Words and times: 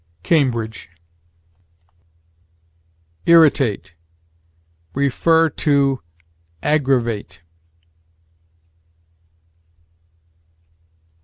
Cambridge. 0.23 0.89
IRRITATE. 3.27 3.93
See 4.97 5.97
AGGRAVATE. 6.63 7.41